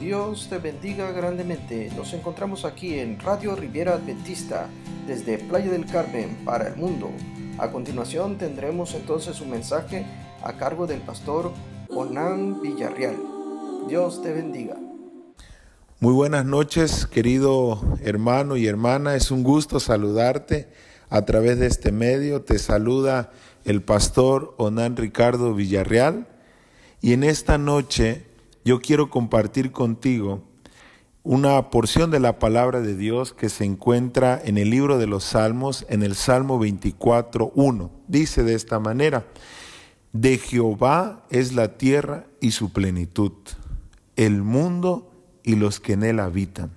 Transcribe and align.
Dios 0.00 0.46
te 0.48 0.58
bendiga 0.58 1.10
grandemente. 1.10 1.90
Nos 1.96 2.12
encontramos 2.12 2.64
aquí 2.64 3.00
en 3.00 3.18
Radio 3.18 3.56
Riviera 3.56 3.94
Adventista 3.94 4.68
desde 5.08 5.38
Playa 5.38 5.72
del 5.72 5.86
Carmen 5.86 6.38
para 6.44 6.68
el 6.68 6.76
mundo. 6.76 7.10
A 7.58 7.72
continuación 7.72 8.38
tendremos 8.38 8.94
entonces 8.94 9.40
un 9.40 9.50
mensaje 9.50 10.06
a 10.44 10.52
cargo 10.52 10.86
del 10.86 11.00
pastor 11.00 11.52
Onan 11.88 12.62
Villarreal. 12.62 13.16
Dios 13.88 14.22
te 14.22 14.32
bendiga. 14.32 14.76
Muy 15.98 16.12
buenas 16.14 16.44
noches, 16.44 17.04
querido 17.06 17.80
hermano 18.00 18.56
y 18.56 18.68
hermana. 18.68 19.16
Es 19.16 19.32
un 19.32 19.42
gusto 19.42 19.80
saludarte 19.80 20.68
a 21.10 21.22
través 21.24 21.58
de 21.58 21.66
este 21.66 21.90
medio. 21.90 22.42
Te 22.42 22.60
saluda 22.60 23.32
el 23.64 23.82
pastor 23.82 24.54
Onan 24.58 24.96
Ricardo 24.96 25.54
Villarreal. 25.54 26.28
Y 27.00 27.14
en 27.14 27.24
esta 27.24 27.58
noche 27.58 28.27
yo 28.68 28.82
quiero 28.82 29.08
compartir 29.08 29.72
contigo 29.72 30.42
una 31.22 31.70
porción 31.70 32.10
de 32.10 32.20
la 32.20 32.38
palabra 32.38 32.82
de 32.82 32.94
Dios 32.94 33.32
que 33.32 33.48
se 33.48 33.64
encuentra 33.64 34.38
en 34.44 34.58
el 34.58 34.68
libro 34.68 34.98
de 34.98 35.06
los 35.06 35.24
Salmos, 35.24 35.86
en 35.88 36.02
el 36.02 36.14
Salmo 36.14 36.62
24.1. 36.62 37.90
Dice 38.08 38.42
de 38.42 38.52
esta 38.52 38.78
manera, 38.78 39.26
de 40.12 40.36
Jehová 40.36 41.24
es 41.30 41.54
la 41.54 41.78
tierra 41.78 42.26
y 42.42 42.50
su 42.50 42.70
plenitud, 42.70 43.32
el 44.16 44.42
mundo 44.42 45.10
y 45.44 45.56
los 45.56 45.80
que 45.80 45.94
en 45.94 46.02
él 46.02 46.20
habitan. 46.20 46.70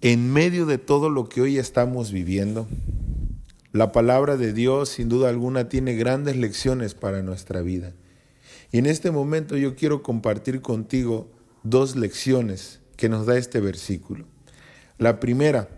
En 0.00 0.32
medio 0.32 0.64
de 0.64 0.78
todo 0.78 1.10
lo 1.10 1.28
que 1.28 1.40
hoy 1.40 1.58
estamos 1.58 2.12
viviendo, 2.12 2.68
la 3.72 3.90
palabra 3.90 4.36
de 4.36 4.52
Dios 4.52 4.90
sin 4.90 5.08
duda 5.08 5.28
alguna 5.28 5.68
tiene 5.68 5.96
grandes 5.96 6.36
lecciones 6.36 6.94
para 6.94 7.20
nuestra 7.24 7.62
vida. 7.62 7.94
Y 8.70 8.78
en 8.78 8.86
este 8.86 9.10
momento 9.10 9.56
yo 9.56 9.76
quiero 9.76 10.02
compartir 10.02 10.60
contigo 10.60 11.30
dos 11.62 11.96
lecciones 11.96 12.80
que 12.96 13.08
nos 13.08 13.26
da 13.26 13.36
este 13.36 13.60
versículo. 13.60 14.26
La 14.98 15.20
primera, 15.20 15.68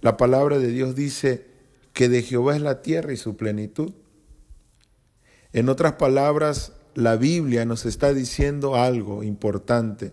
la 0.00 0.16
palabra 0.16 0.58
de 0.58 0.68
Dios 0.68 0.94
dice 0.94 1.46
que 1.92 2.08
de 2.08 2.22
Jehová 2.22 2.56
es 2.56 2.62
la 2.62 2.82
tierra 2.82 3.12
y 3.12 3.16
su 3.16 3.36
plenitud. 3.36 3.92
En 5.52 5.68
otras 5.68 5.94
palabras, 5.94 6.72
la 6.94 7.16
Biblia 7.16 7.64
nos 7.64 7.86
está 7.86 8.12
diciendo 8.12 8.74
algo 8.74 9.22
importante, 9.22 10.12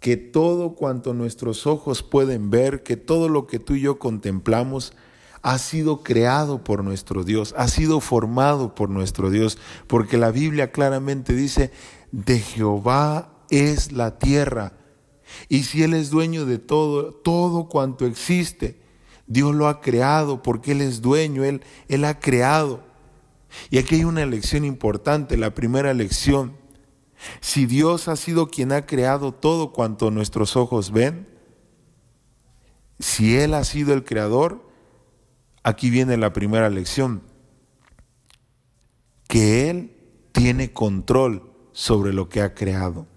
que 0.00 0.16
todo 0.16 0.74
cuanto 0.74 1.14
nuestros 1.14 1.66
ojos 1.66 2.02
pueden 2.02 2.50
ver, 2.50 2.82
que 2.82 2.96
todo 2.96 3.28
lo 3.28 3.46
que 3.46 3.58
tú 3.58 3.74
y 3.74 3.80
yo 3.80 3.98
contemplamos, 3.98 4.92
ha 5.42 5.58
sido 5.58 6.02
creado 6.02 6.64
por 6.64 6.82
nuestro 6.84 7.24
Dios, 7.24 7.54
ha 7.56 7.68
sido 7.68 8.00
formado 8.00 8.74
por 8.74 8.90
nuestro 8.90 9.30
Dios, 9.30 9.58
porque 9.86 10.18
la 10.18 10.30
Biblia 10.30 10.72
claramente 10.72 11.34
dice, 11.34 11.70
de 12.12 12.38
Jehová 12.38 13.32
es 13.50 13.92
la 13.92 14.18
tierra. 14.18 14.72
Y 15.48 15.64
si 15.64 15.82
Él 15.82 15.94
es 15.94 16.10
dueño 16.10 16.46
de 16.46 16.58
todo, 16.58 17.12
todo 17.12 17.68
cuanto 17.68 18.06
existe, 18.06 18.80
Dios 19.26 19.54
lo 19.54 19.68
ha 19.68 19.80
creado 19.80 20.42
porque 20.42 20.72
Él 20.72 20.80
es 20.80 21.02
dueño, 21.02 21.44
Él, 21.44 21.62
Él 21.88 22.04
ha 22.04 22.18
creado. 22.18 22.84
Y 23.70 23.78
aquí 23.78 23.96
hay 23.96 24.04
una 24.04 24.26
lección 24.26 24.64
importante, 24.64 25.36
la 25.36 25.54
primera 25.54 25.94
lección. 25.94 26.56
Si 27.40 27.66
Dios 27.66 28.08
ha 28.08 28.16
sido 28.16 28.48
quien 28.48 28.72
ha 28.72 28.86
creado 28.86 29.32
todo 29.32 29.72
cuanto 29.72 30.10
nuestros 30.10 30.56
ojos 30.56 30.90
ven, 30.90 31.26
si 32.98 33.36
Él 33.36 33.54
ha 33.54 33.64
sido 33.64 33.94
el 33.94 34.04
creador, 34.04 34.65
Aquí 35.66 35.90
viene 35.90 36.16
la 36.16 36.32
primera 36.32 36.70
lección, 36.70 37.22
que 39.26 39.68
Él 39.68 39.96
tiene 40.30 40.72
control 40.72 41.50
sobre 41.72 42.12
lo 42.12 42.28
que 42.28 42.40
ha 42.40 42.54
creado. 42.54 43.08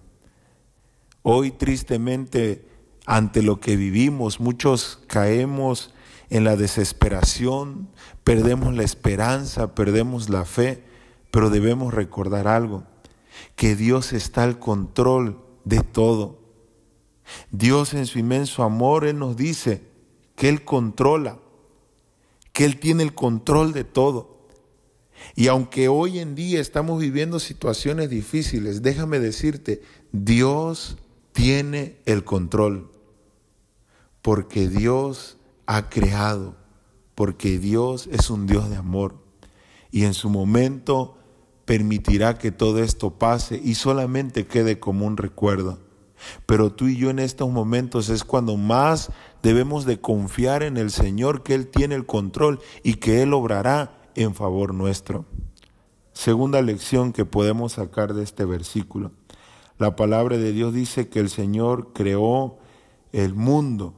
Hoy 1.22 1.52
tristemente, 1.52 2.66
ante 3.06 3.42
lo 3.42 3.60
que 3.60 3.76
vivimos, 3.76 4.40
muchos 4.40 4.98
caemos 5.06 5.94
en 6.28 6.42
la 6.42 6.56
desesperación, 6.56 7.88
perdemos 8.24 8.74
la 8.74 8.82
esperanza, 8.82 9.76
perdemos 9.76 10.28
la 10.28 10.44
fe, 10.44 10.82
pero 11.30 11.50
debemos 11.50 11.94
recordar 11.94 12.48
algo, 12.48 12.82
que 13.54 13.76
Dios 13.76 14.12
está 14.12 14.42
al 14.42 14.58
control 14.58 15.38
de 15.64 15.82
todo. 15.84 16.40
Dios 17.52 17.94
en 17.94 18.06
su 18.06 18.18
inmenso 18.18 18.64
amor, 18.64 19.06
Él 19.06 19.20
nos 19.20 19.36
dice 19.36 19.84
que 20.34 20.48
Él 20.48 20.64
controla 20.64 21.38
que 22.52 22.64
Él 22.64 22.78
tiene 22.78 23.02
el 23.02 23.14
control 23.14 23.72
de 23.72 23.84
todo. 23.84 24.40
Y 25.34 25.48
aunque 25.48 25.88
hoy 25.88 26.18
en 26.18 26.34
día 26.34 26.60
estamos 26.60 27.00
viviendo 27.00 27.38
situaciones 27.38 28.10
difíciles, 28.10 28.82
déjame 28.82 29.20
decirte, 29.20 29.82
Dios 30.12 30.96
tiene 31.32 31.98
el 32.06 32.24
control. 32.24 32.90
Porque 34.22 34.68
Dios 34.68 35.38
ha 35.66 35.88
creado, 35.88 36.56
porque 37.14 37.58
Dios 37.58 38.08
es 38.12 38.30
un 38.30 38.46
Dios 38.46 38.68
de 38.70 38.76
amor. 38.76 39.14
Y 39.90 40.04
en 40.04 40.14
su 40.14 40.30
momento 40.30 41.16
permitirá 41.64 42.36
que 42.36 42.50
todo 42.50 42.82
esto 42.82 43.18
pase 43.18 43.60
y 43.62 43.74
solamente 43.74 44.46
quede 44.46 44.80
como 44.80 45.06
un 45.06 45.16
recuerdo. 45.16 45.78
Pero 46.46 46.72
tú 46.72 46.88
y 46.88 46.96
yo 46.96 47.10
en 47.10 47.18
estos 47.18 47.50
momentos 47.50 48.08
es 48.08 48.24
cuando 48.24 48.56
más 48.56 49.10
debemos 49.42 49.84
de 49.84 50.00
confiar 50.00 50.62
en 50.62 50.76
el 50.76 50.90
Señor, 50.90 51.42
que 51.42 51.54
Él 51.54 51.68
tiene 51.68 51.94
el 51.94 52.06
control 52.06 52.60
y 52.82 52.94
que 52.94 53.22
Él 53.22 53.32
obrará 53.32 53.98
en 54.14 54.34
favor 54.34 54.74
nuestro. 54.74 55.24
Segunda 56.12 56.60
lección 56.62 57.12
que 57.12 57.24
podemos 57.24 57.72
sacar 57.72 58.14
de 58.14 58.24
este 58.24 58.44
versículo. 58.44 59.12
La 59.78 59.96
palabra 59.96 60.36
de 60.36 60.52
Dios 60.52 60.74
dice 60.74 61.08
que 61.08 61.20
el 61.20 61.30
Señor 61.30 61.92
creó 61.94 62.58
el 63.12 63.34
mundo 63.34 63.94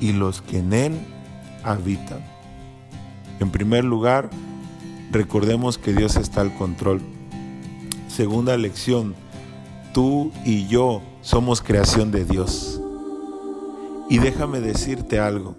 y 0.00 0.12
los 0.12 0.42
que 0.42 0.58
en 0.58 0.72
Él 0.72 1.00
habitan. 1.64 2.24
En 3.40 3.50
primer 3.50 3.84
lugar, 3.84 4.30
recordemos 5.10 5.78
que 5.78 5.92
Dios 5.94 6.16
está 6.16 6.42
al 6.42 6.54
control. 6.54 7.00
Segunda 8.08 8.56
lección, 8.56 9.14
tú 9.94 10.32
y 10.44 10.66
yo 10.68 11.02
somos 11.22 11.62
creación 11.62 12.10
de 12.10 12.24
Dios. 12.24 12.71
Y 14.12 14.18
déjame 14.18 14.60
decirte 14.60 15.18
algo, 15.18 15.56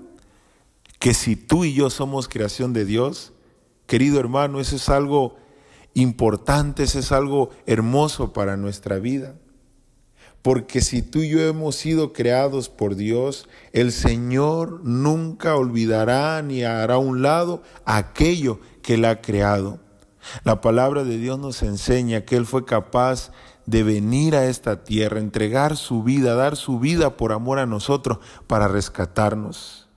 que 0.99 1.15
si 1.15 1.35
tú 1.35 1.65
y 1.65 1.73
yo 1.73 1.89
somos 1.89 2.27
creación 2.27 2.71
de 2.71 2.85
Dios, 2.85 3.33
querido 3.87 4.19
hermano, 4.19 4.59
eso 4.59 4.75
es 4.75 4.89
algo 4.89 5.37
importante, 5.95 6.83
eso 6.83 6.99
es 6.99 7.11
algo 7.11 7.49
hermoso 7.65 8.31
para 8.31 8.55
nuestra 8.55 8.99
vida. 8.99 9.33
Porque 10.43 10.81
si 10.81 11.01
tú 11.01 11.23
y 11.23 11.29
yo 11.29 11.41
hemos 11.41 11.77
sido 11.77 12.13
creados 12.13 12.69
por 12.69 12.95
Dios, 12.95 13.49
el 13.71 13.91
Señor 13.91 14.81
nunca 14.83 15.55
olvidará 15.55 16.39
ni 16.43 16.63
hará 16.63 16.93
a 16.93 16.99
un 16.99 17.23
lado 17.23 17.63
aquello 17.85 18.59
que 18.83 18.93
Él 18.93 19.05
ha 19.05 19.19
creado. 19.19 19.79
La 20.43 20.61
palabra 20.61 21.03
de 21.03 21.17
Dios 21.17 21.39
nos 21.39 21.63
enseña 21.63 22.21
que 22.21 22.35
Él 22.35 22.45
fue 22.45 22.65
capaz 22.65 23.31
de 23.65 23.83
venir 23.83 24.35
a 24.35 24.45
esta 24.45 24.83
tierra, 24.83 25.19
entregar 25.19 25.77
su 25.77 26.03
vida, 26.03 26.35
dar 26.35 26.55
su 26.55 26.79
vida 26.79 27.17
por 27.17 27.31
amor 27.31 27.59
a 27.59 27.65
nosotros 27.65 28.19
para 28.47 28.67
rescatarnos. 28.67 29.87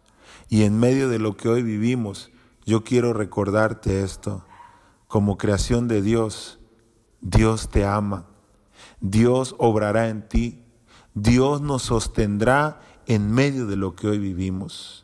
Y 0.49 0.63
en 0.63 0.79
medio 0.79 1.09
de 1.09 1.19
lo 1.19 1.37
que 1.37 1.49
hoy 1.49 1.63
vivimos, 1.63 2.31
yo 2.65 2.85
quiero 2.85 3.13
recordarte 3.13 4.03
esto. 4.03 4.45
Como 5.09 5.39
creación 5.39 5.89
de 5.89 6.03
Dios, 6.03 6.59
Dios 7.21 7.69
te 7.69 7.85
ama. 7.85 8.27
Dios 9.01 9.55
obrará 9.59 10.09
en 10.09 10.29
ti. 10.29 10.63
Dios 11.15 11.61
nos 11.61 11.83
sostendrá 11.83 12.81
en 13.07 13.31
medio 13.31 13.67
de 13.67 13.77
lo 13.77 13.95
que 13.95 14.09
hoy 14.09 14.19
vivimos. 14.19 15.03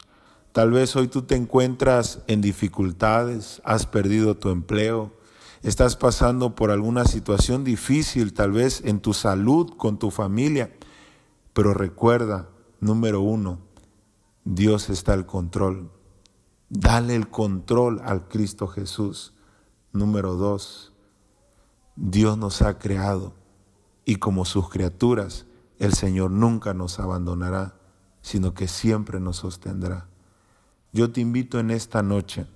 Tal 0.53 0.71
vez 0.71 0.95
hoy 0.97 1.09
tú 1.09 1.23
te 1.23 1.35
encuentras 1.35 2.21
en 2.27 2.43
dificultades, 2.43 3.63
has 3.65 3.87
perdido 3.87 4.37
tu 4.37 4.51
empleo, 4.51 5.13
estás 5.63 5.97
pasando 5.97 6.55
por 6.55 6.71
alguna 6.71 7.05
situación 7.05 7.65
difícil, 7.65 8.33
tal 8.33 8.53
vez 8.53 8.83
en 8.85 9.01
tu 9.01 9.15
salud, 9.15 9.77
con 9.77 9.99
tu 9.99 10.11
familia, 10.11 10.73
pero 11.53 11.75
recuerda, 11.75 12.49
número 12.81 13.21
uno, 13.21 13.59
Dios 14.45 14.91
está 14.91 15.13
al 15.13 15.27
control. 15.27 15.91
Dale 16.69 17.15
el 17.15 17.29
control 17.29 18.01
al 18.05 18.29
Cristo 18.29 18.67
Jesús. 18.67 19.35
Número 19.93 20.35
dos, 20.35 20.93
Dios 21.97 22.39
nos 22.39 22.63
ha 22.63 22.79
creado 22.79 23.35
y 24.05 24.17
como 24.17 24.45
sus 24.45 24.71
criaturas, 24.71 25.47
el 25.79 25.93
Señor 25.93 26.31
nunca 26.31 26.75
nos 26.75 26.99
abandonará, 26.99 27.75
sino 28.21 28.55
que 28.55 28.69
siempre 28.69 29.21
nos 29.21 29.37
sostendrá. 29.37 30.09
Yo 30.93 31.13
te 31.13 31.21
invito 31.21 31.59
en 31.59 31.71
esta 31.71 32.03
noche 32.03 32.47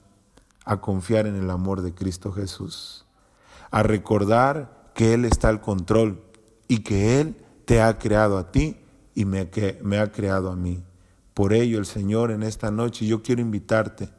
a 0.66 0.80
confiar 0.80 1.26
en 1.26 1.36
el 1.36 1.48
amor 1.48 1.80
de 1.80 1.94
Cristo 1.94 2.32
Jesús, 2.32 3.06
a 3.70 3.82
recordar 3.82 4.90
que 4.94 5.14
Él 5.14 5.24
está 5.24 5.48
al 5.48 5.60
control 5.62 6.20
y 6.68 6.80
que 6.80 7.20
Él 7.20 7.36
te 7.64 7.80
ha 7.80 7.98
creado 7.98 8.36
a 8.36 8.50
ti 8.50 8.76
y 9.14 9.24
me, 9.24 9.48
que, 9.48 9.78
me 9.82 9.98
ha 9.98 10.10
creado 10.10 10.50
a 10.50 10.56
mí. 10.56 10.82
Por 11.34 11.52
ello 11.52 11.78
el 11.78 11.86
Señor 11.86 12.32
en 12.32 12.42
esta 12.42 12.70
noche 12.70 13.06
yo 13.06 13.22
quiero 13.22 13.40
invitarte 13.40 14.10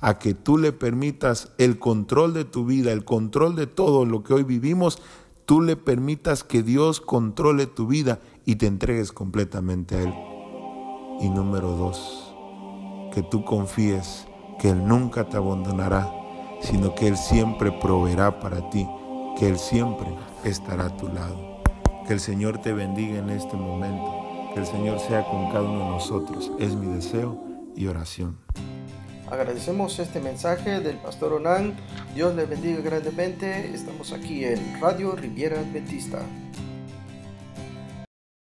a 0.00 0.18
que 0.18 0.34
tú 0.34 0.58
le 0.58 0.72
permitas 0.72 1.52
el 1.56 1.78
control 1.78 2.34
de 2.34 2.44
tu 2.44 2.66
vida, 2.66 2.92
el 2.92 3.04
control 3.04 3.56
de 3.56 3.66
todo 3.66 4.04
lo 4.04 4.22
que 4.22 4.34
hoy 4.34 4.42
vivimos, 4.42 5.00
tú 5.46 5.62
le 5.62 5.76
permitas 5.76 6.44
que 6.44 6.62
Dios 6.62 7.00
controle 7.00 7.66
tu 7.66 7.86
vida 7.86 8.20
y 8.44 8.56
te 8.56 8.66
entregues 8.66 9.12
completamente 9.12 9.96
a 9.96 10.02
Él. 10.02 10.14
Y 11.20 11.30
número 11.30 11.70
dos, 11.70 12.34
que 13.14 13.22
tú 13.22 13.44
confíes 13.46 14.26
que 14.58 14.70
Él 14.70 14.86
nunca 14.86 15.24
te 15.24 15.36
abandonará, 15.36 16.10
sino 16.60 16.94
que 16.94 17.08
Él 17.08 17.16
siempre 17.16 17.72
proveerá 17.72 18.40
para 18.40 18.68
ti, 18.70 18.88
que 19.38 19.48
Él 19.48 19.58
siempre 19.58 20.08
estará 20.44 20.86
a 20.86 20.96
tu 20.96 21.08
lado. 21.08 21.60
Que 22.06 22.12
el 22.12 22.20
Señor 22.20 22.58
te 22.58 22.72
bendiga 22.72 23.18
en 23.18 23.30
este 23.30 23.56
momento, 23.56 24.50
que 24.54 24.60
el 24.60 24.66
Señor 24.66 25.00
sea 25.00 25.24
con 25.24 25.50
cada 25.50 25.62
uno 25.62 25.80
de 25.80 25.90
nosotros. 25.90 26.52
Es 26.58 26.74
mi 26.74 26.86
deseo 26.94 27.38
y 27.74 27.86
oración. 27.86 28.38
Agradecemos 29.30 29.98
este 29.98 30.20
mensaje 30.20 30.80
del 30.80 30.98
pastor 30.98 31.32
Onan. 31.32 31.74
Dios 32.14 32.34
le 32.36 32.46
bendiga 32.46 32.80
grandemente. 32.80 33.74
Estamos 33.74 34.12
aquí 34.12 34.44
en 34.44 34.80
Radio 34.80 35.16
Riviera 35.16 35.58
Adventista. 35.58 36.20